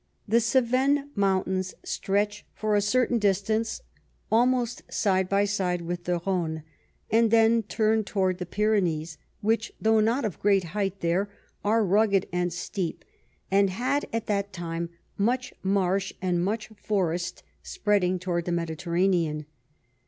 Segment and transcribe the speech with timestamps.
[0.27, 3.83] The Cevennes mountains stretch for a certain distance
[4.31, 6.63] almost side by side with the Rhone,
[7.11, 11.29] and then turn towards the Pyrenees, which, though not of great height there,
[11.63, 13.05] are rugged and steep
[13.51, 19.45] and had at that time much marsh and much forest spreading towards the Mediterranean.